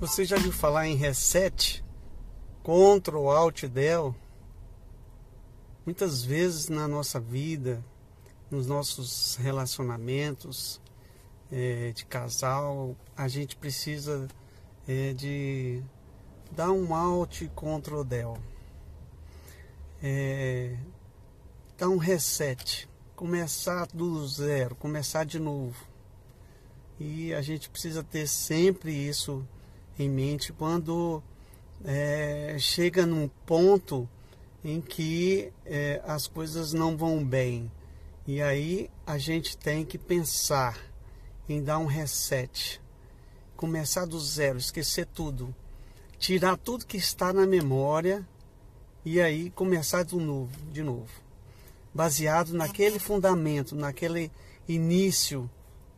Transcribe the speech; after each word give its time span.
Você 0.00 0.24
já 0.24 0.38
viu 0.38 0.50
falar 0.50 0.88
em 0.88 0.96
reset? 0.96 1.84
Ctrl 2.62 3.28
Alt 3.28 3.64
Del? 3.64 4.16
Muitas 5.84 6.24
vezes 6.24 6.70
na 6.70 6.88
nossa 6.88 7.20
vida, 7.20 7.84
nos 8.50 8.66
nossos 8.66 9.36
relacionamentos 9.36 10.80
é, 11.52 11.92
de 11.92 12.06
casal, 12.06 12.96
a 13.14 13.28
gente 13.28 13.54
precisa 13.56 14.26
é, 14.88 15.12
de 15.12 15.82
dar 16.50 16.72
um 16.72 16.94
Alt 16.94 17.42
Ctrl 17.48 18.02
Del. 18.02 18.38
É, 20.02 20.78
dar 21.76 21.90
um 21.90 21.98
reset, 21.98 22.88
começar 23.14 23.86
do 23.88 24.26
zero, 24.26 24.74
começar 24.76 25.24
de 25.24 25.38
novo. 25.38 25.76
E 26.98 27.34
a 27.34 27.42
gente 27.42 27.68
precisa 27.68 28.02
ter 28.02 28.26
sempre 28.26 28.92
isso 28.92 29.46
em 30.00 30.08
mente 30.08 30.52
quando 30.52 31.22
é, 31.84 32.56
chega 32.58 33.04
num 33.04 33.28
ponto 33.44 34.08
em 34.64 34.80
que 34.80 35.52
é, 35.64 36.00
as 36.06 36.26
coisas 36.26 36.72
não 36.72 36.96
vão 36.96 37.24
bem. 37.24 37.70
E 38.26 38.40
aí 38.40 38.90
a 39.06 39.18
gente 39.18 39.56
tem 39.56 39.84
que 39.84 39.98
pensar 39.98 40.78
em 41.48 41.62
dar 41.62 41.78
um 41.78 41.86
reset, 41.86 42.80
começar 43.56 44.06
do 44.06 44.18
zero, 44.18 44.58
esquecer 44.58 45.06
tudo, 45.06 45.54
tirar 46.18 46.56
tudo 46.56 46.86
que 46.86 46.96
está 46.96 47.32
na 47.32 47.46
memória 47.46 48.26
e 49.04 49.20
aí 49.20 49.50
começar 49.50 50.02
de 50.02 50.16
novo, 50.16 50.52
de 50.70 50.82
novo, 50.82 51.10
baseado 51.92 52.52
naquele 52.52 52.98
fundamento, 52.98 53.74
naquele 53.74 54.30
início 54.68 55.50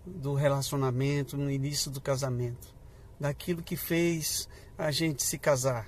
do 0.06 0.34
relacionamento, 0.34 1.36
no 1.36 1.50
início 1.50 1.90
do 1.90 2.00
casamento 2.00 2.81
daquilo 3.22 3.62
que 3.62 3.76
fez 3.76 4.48
a 4.76 4.90
gente 4.90 5.22
se 5.22 5.38
casar. 5.38 5.86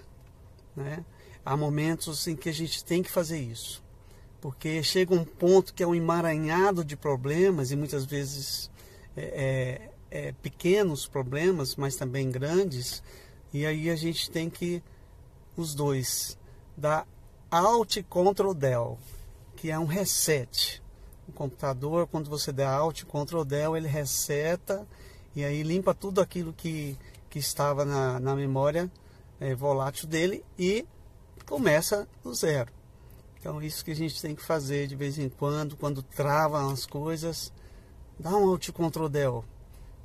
Né? 0.77 1.05
Há 1.45 1.57
momentos 1.57 2.29
em 2.29 2.37
que 2.37 2.49
a 2.49 2.53
gente 2.53 2.85
tem 2.85 3.03
que 3.03 3.11
fazer 3.11 3.41
isso, 3.41 3.83
porque 4.41 4.83
chega 4.85 5.13
um 5.13 5.25
ponto 5.25 5.75
que 5.75 5.83
é 5.83 5.87
um 5.87 5.97
emaranhado 5.97 6.85
de 6.85 6.97
problemas 6.97 7.73
e 7.73 7.77
muitas 7.77 8.05
vezes 8.05 8.71
é, 9.17 9.91
é, 10.13 10.29
é 10.29 10.33
pequenos 10.33 11.09
problemas, 11.09 11.75
mas 11.75 11.97
também 11.97 12.31
grandes, 12.31 13.03
e 13.53 13.67
aí 13.67 13.91
a 13.91 13.97
gente 13.97 14.31
tem 14.31 14.49
que 14.49 14.81
os 15.57 15.75
dois 15.75 16.39
dar 16.77 17.05
Alt 17.51 17.99
Ctrl 18.03 18.55
Del, 18.55 18.99
que 19.57 19.73
é 19.73 19.79
um 19.79 19.87
reset. 19.87 20.81
O 21.27 21.33
computador, 21.33 22.07
quando 22.07 22.31
você 22.31 22.53
der 22.53 22.69
Alt 22.69 23.03
Ctrl 23.05 23.43
Del, 23.45 23.77
ele 23.77 23.89
reseta 23.89 24.87
e 25.35 25.45
aí 25.45 25.65
limpa 25.65 25.93
tudo 25.93 26.21
aquilo 26.21 26.53
que 26.53 26.97
que 27.35 27.41
estava 27.41 27.85
na, 27.85 28.21
na 28.21 28.37
memória 28.37 28.89
é, 29.41 29.57
volátil 29.57 30.07
dele 30.07 30.45
e 30.57 30.87
começa 31.45 32.07
do 32.23 32.33
zero. 32.33 32.71
Então 33.41 33.61
isso 33.61 33.85
que 33.85 33.91
a 33.91 33.97
gente 33.97 34.23
tem 34.23 34.37
que 34.37 34.43
fazer 34.43 34.87
de 34.87 34.95
vez 34.95 35.19
em 35.19 35.29
quando, 35.29 35.77
quando 35.77 36.01
travam 36.01 36.71
as 36.71 36.87
coisas, 36.87 37.53
dá 38.17 38.31
um 38.31 38.49
Alt 38.51 38.71
Ctrl 38.71 39.09
Del, 39.09 39.45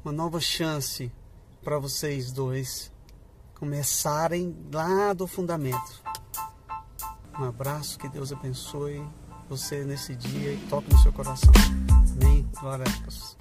uma 0.03 0.11
nova 0.11 0.39
chance 0.39 1.11
para 1.63 1.77
vocês 1.77 2.31
dois 2.31 2.91
começarem 3.53 4.57
lá 4.73 5.13
do 5.13 5.27
fundamento. 5.27 6.01
Um 7.39 7.43
abraço, 7.43 7.99
que 7.99 8.09
Deus 8.09 8.33
abençoe 8.33 9.07
você 9.47 9.83
nesse 9.83 10.15
dia 10.15 10.53
e 10.53 10.57
toque 10.67 10.91
no 10.91 10.97
seu 10.97 11.13
coração. 11.13 11.51
Amém. 12.19 12.49
Glória 12.59 12.85
a 12.87 13.01
Deus. 13.01 13.38